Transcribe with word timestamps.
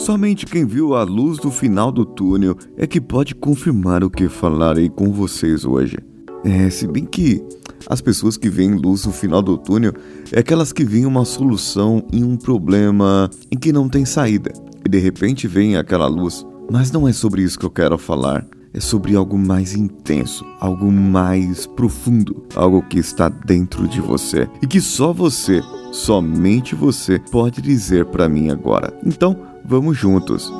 Somente 0.00 0.46
quem 0.46 0.64
viu 0.64 0.94
a 0.94 1.02
luz 1.02 1.38
do 1.38 1.50
final 1.50 1.92
do 1.92 2.06
túnel 2.06 2.56
é 2.74 2.86
que 2.86 2.98
pode 2.98 3.34
confirmar 3.34 4.02
o 4.02 4.08
que 4.08 4.30
falarei 4.30 4.88
com 4.88 5.12
vocês 5.12 5.66
hoje. 5.66 5.98
É, 6.42 6.70
se 6.70 6.86
bem 6.86 7.04
que 7.04 7.44
as 7.86 8.00
pessoas 8.00 8.38
que 8.38 8.48
veem 8.48 8.76
luz 8.76 9.04
no 9.04 9.12
final 9.12 9.42
do 9.42 9.58
túnel 9.58 9.92
é 10.32 10.40
aquelas 10.40 10.72
que 10.72 10.84
veem 10.84 11.04
uma 11.04 11.26
solução 11.26 12.02
em 12.10 12.24
um 12.24 12.34
problema 12.34 13.28
em 13.52 13.58
que 13.58 13.74
não 13.74 13.90
tem 13.90 14.06
saída 14.06 14.50
e 14.82 14.88
de 14.88 14.98
repente 14.98 15.46
vem 15.46 15.76
aquela 15.76 16.06
luz. 16.06 16.46
Mas 16.72 16.90
não 16.90 17.06
é 17.06 17.12
sobre 17.12 17.42
isso 17.42 17.58
que 17.58 17.66
eu 17.66 17.70
quero 17.70 17.98
falar. 17.98 18.46
É 18.72 18.78
sobre 18.78 19.16
algo 19.16 19.36
mais 19.36 19.74
intenso, 19.74 20.46
algo 20.60 20.92
mais 20.92 21.66
profundo, 21.66 22.46
algo 22.54 22.82
que 22.82 22.98
está 22.98 23.28
dentro 23.28 23.88
de 23.88 24.00
você 24.00 24.48
e 24.62 24.66
que 24.66 24.80
só 24.80 25.12
você, 25.12 25.60
somente 25.92 26.74
você, 26.76 27.18
pode 27.32 27.60
dizer 27.60 28.06
para 28.06 28.28
mim 28.28 28.48
agora. 28.48 28.96
Então, 29.04 29.36
vamos 29.64 29.98
juntos. 29.98 30.52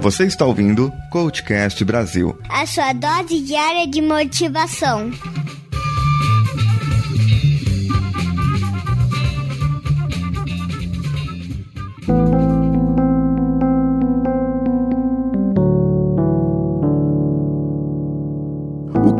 Você 0.00 0.24
está 0.24 0.46
ouvindo 0.46 0.90
Coachcast 1.10 1.84
Brasil 1.84 2.38
a 2.48 2.64
sua 2.64 2.92
dose 2.92 3.40
diária 3.40 3.86
de 3.86 4.00
motivação. 4.00 5.10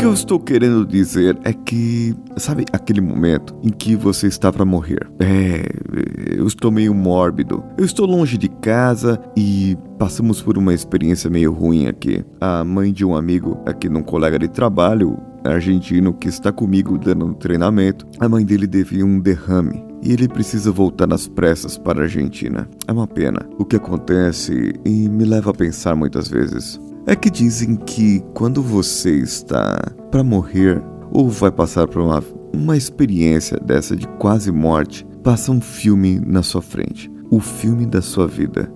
Eu 0.09 0.15
estou 0.15 0.41
querendo 0.41 0.87
dizer 0.87 1.39
é 1.45 1.53
que, 1.53 2.17
sabe, 2.39 2.65
aquele 2.73 3.01
momento 3.01 3.55
em 3.63 3.69
que 3.69 3.95
você 3.95 4.27
está 4.27 4.51
para 4.51 4.65
morrer. 4.65 5.07
É, 5.21 5.67
eu 6.35 6.47
estou 6.47 6.71
meio 6.71 6.95
mórbido. 6.95 7.63
Eu 7.77 7.85
estou 7.85 8.07
longe 8.07 8.39
de 8.39 8.49
casa 8.49 9.21
e 9.37 9.77
passamos 9.99 10.41
por 10.41 10.57
uma 10.57 10.73
experiência 10.73 11.29
meio 11.29 11.53
ruim 11.53 11.89
aqui. 11.89 12.25
A 12.41 12.65
mãe 12.65 12.91
de 12.91 13.05
um 13.05 13.15
amigo, 13.15 13.59
aqui 13.67 13.87
num 13.87 14.03
colega 14.03 14.39
de 14.39 14.49
trabalho, 14.49 15.19
argentino 15.45 16.15
que 16.15 16.29
está 16.29 16.51
comigo 16.51 16.97
dando 16.97 17.27
um 17.27 17.35
treinamento, 17.35 18.07
a 18.19 18.29
mãe 18.29 18.47
dele 18.47 18.67
teve 18.67 19.03
um 19.03 19.21
derrame 19.21 19.85
e 20.03 20.13
ele 20.13 20.27
precisa 20.27 20.73
voltar 20.73 21.07
nas 21.07 21.29
pressas 21.29 21.77
para 21.77 22.01
a 22.01 22.03
Argentina. 22.05 22.67
É 22.87 22.93
uma 22.93 23.07
pena. 23.07 23.47
O 23.59 23.65
que 23.65 23.77
acontece 23.77 24.73
e 24.87 25.09
me 25.09 25.27
leva 25.27 25.51
a 25.51 25.55
pensar 25.55 25.95
muitas 25.95 26.29
vezes 26.29 26.81
é 27.09 27.17
que 27.17 27.31
dizem 27.31 27.75
que 27.75 28.23
quando 28.35 28.63
você 28.63 29.17
está 29.17 29.81
para 30.11 30.23
morrer 30.23 30.83
ou 31.11 31.31
vai 31.31 31.51
passar 31.51 31.89
por 31.89 32.03
uma, 32.03 32.23
uma 32.55 32.77
experiência 32.77 33.59
dessa 33.59 33.97
de 33.97 34.07
quase 34.19 34.53
morte, 34.53 35.07
passa 35.25 35.51
um 35.51 35.59
filme 35.59 36.21
na 36.21 36.43
sua 36.43 36.61
frente 36.61 37.11
o 37.31 37.41
filme 37.41 37.87
da 37.87 38.03
sua 38.03 38.27
vida. 38.27 38.71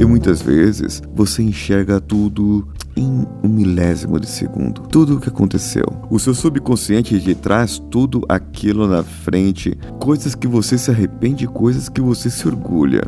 E 0.00 0.04
muitas 0.06 0.40
vezes 0.40 1.02
você 1.14 1.42
enxerga 1.42 2.00
tudo 2.00 2.66
em 2.98 3.24
um 3.44 3.48
milésimo 3.48 4.18
de 4.18 4.26
segundo. 4.26 4.82
Tudo 4.82 5.16
o 5.16 5.20
que 5.20 5.28
aconteceu. 5.28 5.86
O 6.10 6.18
seu 6.18 6.34
subconsciente 6.34 7.20
te 7.20 7.34
traz 7.34 7.78
tudo 7.78 8.24
aquilo 8.28 8.88
na 8.88 9.04
frente, 9.04 9.78
coisas 10.00 10.34
que 10.34 10.48
você 10.48 10.76
se 10.76 10.90
arrepende, 10.90 11.46
coisas 11.46 11.88
que 11.88 12.00
você 12.00 12.28
se 12.28 12.46
orgulha. 12.48 13.02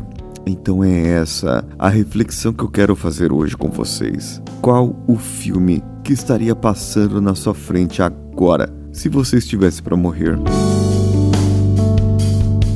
Então 0.45 0.83
é 0.83 1.09
essa 1.09 1.63
a 1.77 1.89
reflexão 1.89 2.53
que 2.53 2.63
eu 2.63 2.69
quero 2.69 2.95
fazer 2.95 3.33
hoje 3.33 3.57
com 3.57 3.69
vocês. 3.69 4.41
Qual 4.61 4.95
o 5.07 5.17
filme 5.17 5.83
que 6.03 6.13
estaria 6.13 6.55
passando 6.55 7.21
na 7.21 7.35
sua 7.35 7.53
frente 7.53 8.01
agora, 8.01 8.73
se 8.93 9.09
você 9.09 9.37
estivesse 9.37 9.83
para 9.83 9.97
morrer? 9.97 10.39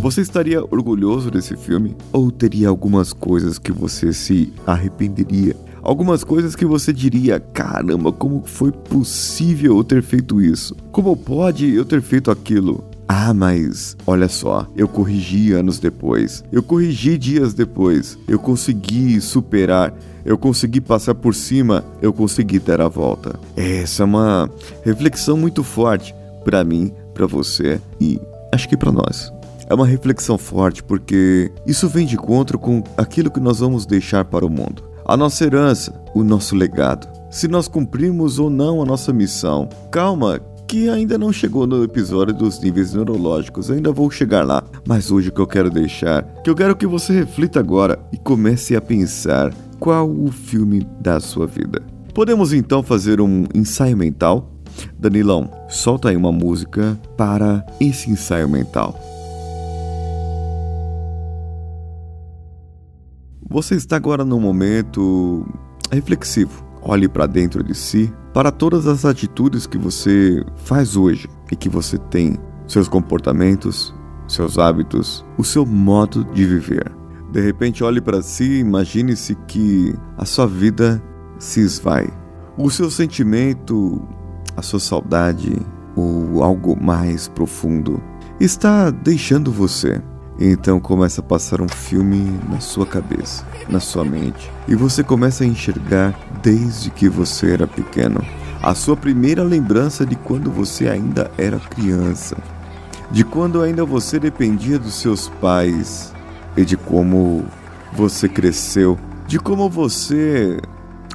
Você 0.01 0.21
estaria 0.21 0.61
orgulhoso 0.61 1.31
desse 1.31 1.55
filme? 1.55 1.95
Ou 2.13 2.29
teria 2.29 2.69
algumas 2.69 3.11
coisas 3.11 3.57
que 3.57 3.71
você 3.71 4.13
se 4.13 4.53
arrependeria? 4.67 5.55
Algumas 5.85 6.23
coisas 6.23 6.55
que 6.55 6.65
você 6.65 6.91
diria: 6.91 7.39
caramba, 7.39 8.11
como 8.11 8.41
foi 8.43 8.71
possível 8.71 9.77
eu 9.77 9.83
ter 9.83 10.01
feito 10.01 10.41
isso? 10.41 10.75
Como 10.91 11.15
pode 11.15 11.71
eu 11.75 11.85
ter 11.85 12.01
feito 12.01 12.31
aquilo? 12.31 12.83
Ah, 13.07 13.31
mas 13.35 13.95
olha 14.07 14.27
só, 14.27 14.67
eu 14.75 14.87
corrigi 14.87 15.53
anos 15.53 15.77
depois, 15.77 16.43
eu 16.51 16.63
corrigi 16.63 17.19
dias 17.19 17.53
depois, 17.53 18.17
eu 18.27 18.39
consegui 18.39 19.21
superar, 19.21 19.93
eu 20.25 20.39
consegui 20.39 20.81
passar 20.81 21.13
por 21.13 21.35
cima, 21.35 21.85
eu 22.01 22.11
consegui 22.11 22.57
dar 22.57 22.81
a 22.81 22.87
volta. 22.87 23.39
Essa 23.55 24.01
é 24.01 24.05
uma 24.05 24.49
reflexão 24.83 25.37
muito 25.37 25.63
forte 25.63 26.15
para 26.43 26.63
mim, 26.63 26.91
para 27.13 27.27
você 27.27 27.79
e 28.01 28.19
acho 28.51 28.67
que 28.67 28.75
para 28.75 28.91
nós. 28.91 29.31
É 29.69 29.73
uma 29.75 29.85
reflexão 29.85 30.35
forte 30.35 30.81
porque 30.81 31.51
isso 31.67 31.87
vem 31.87 32.07
de 32.07 32.15
encontro 32.15 32.57
com 32.57 32.83
aquilo 32.97 33.29
que 33.29 33.39
nós 33.39 33.59
vamos 33.59 33.85
deixar 33.85 34.25
para 34.25 34.43
o 34.43 34.49
mundo. 34.49 34.94
A 35.07 35.15
nossa 35.15 35.45
herança, 35.45 35.93
o 36.15 36.23
nosso 36.23 36.55
legado. 36.55 37.07
Se 37.29 37.47
nós 37.47 37.67
cumprimos 37.67 38.39
ou 38.39 38.49
não 38.49 38.81
a 38.81 38.85
nossa 38.85 39.13
missão. 39.13 39.69
Calma, 39.91 40.39
que 40.67 40.89
ainda 40.89 41.15
não 41.15 41.31
chegou 41.31 41.67
no 41.67 41.83
episódio 41.83 42.33
dos 42.33 42.59
níveis 42.59 42.91
neurológicos, 42.95 43.69
ainda 43.69 43.91
vou 43.91 44.09
chegar 44.09 44.43
lá. 44.43 44.63
Mas 44.87 45.11
hoje 45.11 45.29
o 45.29 45.31
que 45.31 45.39
eu 45.39 45.45
quero 45.45 45.69
deixar, 45.69 46.23
que 46.43 46.49
eu 46.49 46.55
quero 46.55 46.75
que 46.75 46.87
você 46.87 47.13
reflita 47.13 47.59
agora 47.59 47.99
e 48.11 48.17
comece 48.17 48.75
a 48.75 48.81
pensar 48.81 49.53
qual 49.79 50.09
o 50.09 50.31
filme 50.31 50.87
da 50.99 51.19
sua 51.19 51.45
vida. 51.45 51.83
Podemos 52.11 52.51
então 52.51 52.81
fazer 52.81 53.21
um 53.21 53.45
ensaio 53.53 53.95
mental? 53.95 54.51
Danilão, 54.97 55.51
solta 55.69 56.09
aí 56.09 56.17
uma 56.17 56.31
música 56.31 56.99
para 57.15 57.63
esse 57.79 58.09
ensaio 58.09 58.49
mental. 58.49 58.99
Você 63.47 63.75
está 63.75 63.95
agora 63.95 64.25
num 64.25 64.39
momento 64.39 65.45
reflexivo. 65.91 66.65
Olhe 66.81 67.07
para 67.07 67.27
dentro 67.27 67.63
de 67.63 67.75
si, 67.75 68.11
para 68.33 68.51
todas 68.51 68.87
as 68.87 69.05
atitudes 69.05 69.67
que 69.67 69.77
você 69.77 70.43
faz 70.55 70.97
hoje 70.97 71.29
e 71.51 71.55
que 71.55 71.69
você 71.69 71.97
tem, 71.97 72.39
seus 72.67 72.87
comportamentos, 72.87 73.93
seus 74.27 74.57
hábitos, 74.57 75.23
o 75.37 75.43
seu 75.43 75.63
modo 75.65 76.25
de 76.33 76.43
viver. 76.43 76.91
De 77.31 77.39
repente, 77.39 77.83
olhe 77.83 78.01
para 78.01 78.21
si 78.21 78.43
e 78.43 78.59
imagine-se 78.59 79.35
que 79.47 79.93
a 80.17 80.25
sua 80.25 80.47
vida 80.47 81.01
se 81.37 81.59
esvai. 81.59 82.07
O 82.57 82.69
seu 82.71 82.89
sentimento, 82.89 84.01
a 84.57 84.61
sua 84.63 84.79
saudade 84.79 85.55
ou 85.95 86.43
algo 86.43 86.75
mais 86.81 87.27
profundo 87.27 88.01
está 88.39 88.89
deixando 88.89 89.51
você. 89.51 90.01
Então 90.39 90.79
começa 90.81 91.21
a 91.21 91.23
passar 91.23 91.61
um 91.61 91.69
filme 91.69 92.37
na 92.49 92.59
sua 92.59 92.85
cabeça, 92.85 93.45
na 93.69 93.79
sua 93.79 94.03
mente, 94.03 94.51
e 94.67 94.75
você 94.75 95.01
começa 95.01 95.43
a 95.43 95.47
enxergar 95.47 96.13
desde 96.43 96.89
que 96.89 97.07
você 97.07 97.51
era 97.51 97.65
pequeno. 97.65 98.21
A 98.61 98.75
sua 98.75 98.97
primeira 98.97 99.43
lembrança 99.43 100.05
de 100.05 100.15
quando 100.15 100.51
você 100.51 100.89
ainda 100.89 101.31
era 101.37 101.57
criança, 101.59 102.35
de 103.11 103.23
quando 103.23 103.61
ainda 103.61 103.85
você 103.85 104.19
dependia 104.19 104.77
dos 104.77 104.95
seus 104.95 105.29
pais. 105.29 106.13
E 106.57 106.63
de 106.63 106.77
como 106.77 107.43
você 107.91 108.29
cresceu, 108.29 108.97
de 109.27 109.37
como 109.37 109.69
você 109.69 110.57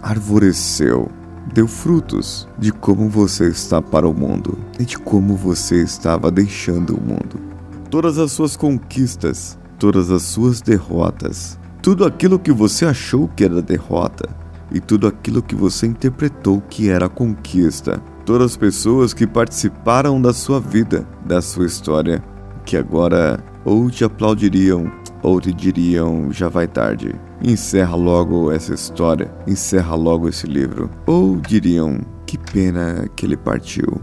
arvoreceu, 0.02 1.10
deu 1.52 1.66
frutos, 1.66 2.46
de 2.58 2.70
como 2.70 3.08
você 3.08 3.48
está 3.48 3.80
para 3.80 4.06
o 4.06 4.12
mundo. 4.12 4.58
E 4.78 4.84
de 4.84 4.98
como 4.98 5.34
você 5.34 5.82
estava 5.82 6.30
deixando 6.30 6.94
o 6.94 7.00
mundo 7.00 7.49
todas 7.90 8.18
as 8.18 8.30
suas 8.32 8.56
conquistas, 8.56 9.58
todas 9.78 10.10
as 10.10 10.22
suas 10.22 10.60
derrotas, 10.60 11.58
tudo 11.82 12.04
aquilo 12.04 12.38
que 12.38 12.52
você 12.52 12.86
achou 12.86 13.28
que 13.28 13.44
era 13.44 13.60
derrota 13.60 14.28
e 14.70 14.80
tudo 14.80 15.06
aquilo 15.06 15.42
que 15.42 15.54
você 15.54 15.86
interpretou 15.86 16.62
que 16.70 16.88
era 16.88 17.08
conquista. 17.08 18.00
Todas 18.24 18.52
as 18.52 18.56
pessoas 18.56 19.12
que 19.12 19.26
participaram 19.26 20.22
da 20.22 20.32
sua 20.32 20.60
vida, 20.60 21.06
da 21.26 21.42
sua 21.42 21.66
história, 21.66 22.22
que 22.64 22.76
agora 22.76 23.42
ou 23.64 23.90
te 23.90 24.04
aplaudiriam 24.04 24.90
ou 25.22 25.40
te 25.40 25.52
diriam 25.52 26.30
já 26.30 26.48
vai 26.48 26.68
tarde. 26.68 27.14
Encerra 27.42 27.96
logo 27.96 28.52
essa 28.52 28.74
história, 28.74 29.34
encerra 29.46 29.96
logo 29.96 30.28
esse 30.28 30.46
livro. 30.46 30.88
Ou 31.06 31.36
diriam 31.36 32.00
que 32.26 32.38
pena 32.38 33.08
que 33.16 33.26
ele 33.26 33.36
partiu. 33.36 34.00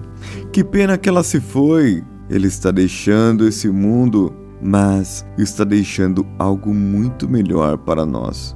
Que 0.51 0.63
pena 0.63 0.97
que 0.97 1.07
ela 1.07 1.23
se 1.23 1.39
foi. 1.39 2.03
Ele 2.29 2.47
está 2.47 2.71
deixando 2.71 3.47
esse 3.47 3.69
mundo, 3.69 4.33
mas 4.61 5.25
está 5.37 5.63
deixando 5.63 6.25
algo 6.37 6.73
muito 6.73 7.27
melhor 7.27 7.77
para 7.77 8.05
nós. 8.05 8.55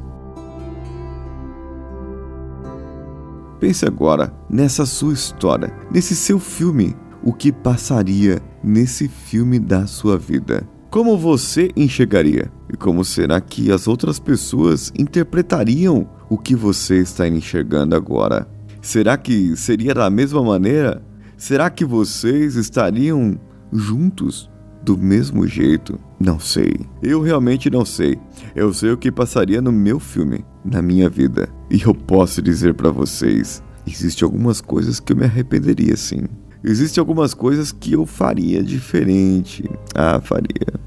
Pense 3.60 3.86
agora 3.86 4.34
nessa 4.50 4.86
sua 4.86 5.14
história, 5.14 5.72
nesse 5.92 6.16
seu 6.16 6.40
filme. 6.40 6.96
O 7.24 7.32
que 7.32 7.52
passaria 7.52 8.42
nesse 8.64 9.08
filme 9.08 9.60
da 9.60 9.86
sua 9.86 10.18
vida? 10.18 10.68
Como 10.90 11.16
você 11.16 11.70
enxergaria? 11.78 12.52
E 12.68 12.76
como 12.76 13.06
será 13.06 13.40
que 13.40 13.72
as 13.72 13.88
outras 13.88 14.18
pessoas 14.20 14.92
interpretariam 14.98 16.10
o 16.28 16.38
que 16.38 16.56
você 16.56 16.98
está 16.98 17.28
enxergando 17.28 17.96
agora? 17.96 18.48
Será 18.82 19.16
que 19.16 19.56
seria 19.56 19.94
da 19.94 20.10
mesma 20.10 20.44
maneira? 20.44 21.06
Será 21.38 21.70
que 21.70 21.86
vocês 21.86 22.56
estariam 22.56 23.40
juntos 23.72 24.50
do 24.84 24.98
mesmo 24.98 25.48
jeito? 25.48 26.00
Não 26.20 26.40
sei. 26.40 26.74
Eu 27.02 27.22
realmente 27.22 27.70
não 27.70 27.86
sei. 27.86 28.20
Eu 28.56 28.74
sei 28.74 28.92
o 28.92 28.98
que 28.98 29.12
passaria 29.12 29.62
no 29.62 29.72
meu 29.72 30.00
filme, 30.00 30.44
na 30.64 30.82
minha 30.82 31.10
vida. 31.10 31.50
E 31.70 31.82
eu 31.82 31.94
posso 31.94 32.42
dizer 32.42 32.74
para 32.74 32.90
vocês, 32.90 33.64
existem 33.88 34.26
algumas 34.26 34.62
coisas 34.62 35.00
que 35.00 35.14
eu 35.14 35.18
me 35.18 35.26
arrependeria 35.26 35.96
sim. 35.96 36.24
Existem 36.64 37.02
algumas 37.02 37.34
coisas 37.34 37.72
que 37.72 37.94
eu 37.94 38.06
faria 38.06 38.62
diferente. 38.62 39.70
Ah, 39.96 40.22
faria. 40.22 40.80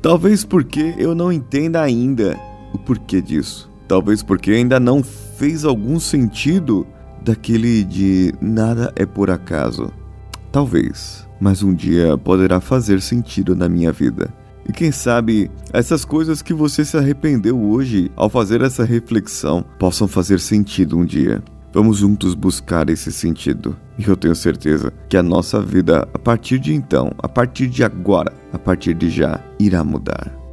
Talvez 0.00 0.44
porque 0.44 0.94
eu 0.96 1.14
não 1.14 1.32
entenda 1.32 1.82
ainda 1.82 2.38
o 2.72 2.78
porquê 2.78 3.20
disso. 3.20 3.70
Talvez 3.88 4.22
porque 4.22 4.50
ainda 4.52 4.80
não 4.80 5.02
fez 5.02 5.64
algum 5.64 6.00
sentido 6.00 6.86
daquele 7.22 7.84
de 7.84 8.32
nada 8.40 8.92
é 8.96 9.04
por 9.04 9.30
acaso. 9.30 9.90
Talvez, 10.50 11.26
mas 11.40 11.62
um 11.62 11.74
dia 11.74 12.16
poderá 12.16 12.60
fazer 12.60 13.00
sentido 13.00 13.54
na 13.54 13.68
minha 13.68 13.92
vida. 13.92 14.32
E 14.68 14.72
quem 14.72 14.90
sabe 14.90 15.50
essas 15.72 16.04
coisas 16.04 16.42
que 16.42 16.52
você 16.52 16.84
se 16.84 16.96
arrependeu 16.96 17.60
hoje 17.60 18.10
ao 18.16 18.28
fazer 18.28 18.62
essa 18.62 18.84
reflexão 18.84 19.64
possam 19.78 20.08
fazer 20.08 20.40
sentido 20.40 20.98
um 20.98 21.04
dia. 21.04 21.42
Vamos 21.72 21.98
juntos 21.98 22.34
buscar 22.34 22.88
esse 22.90 23.12
sentido. 23.12 23.76
E 23.98 24.08
eu 24.08 24.16
tenho 24.16 24.34
certeza 24.34 24.92
que 25.08 25.16
a 25.16 25.22
nossa 25.22 25.60
vida, 25.60 26.08
a 26.12 26.18
partir 26.18 26.58
de 26.58 26.74
então, 26.74 27.12
a 27.18 27.28
partir 27.28 27.68
de 27.68 27.84
agora, 27.84 28.32
a 28.52 28.58
partir 28.58 28.94
de 28.94 29.10
já, 29.10 29.40
irá 29.60 29.84
mudar. 29.84 30.45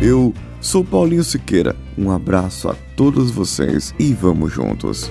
Eu 0.00 0.32
sou 0.60 0.84
Paulinho 0.84 1.24
Siqueira. 1.24 1.76
Um 1.96 2.10
abraço 2.10 2.68
a 2.68 2.74
todos 2.96 3.30
vocês 3.30 3.94
e 3.98 4.12
vamos 4.12 4.52
juntos. 4.52 5.10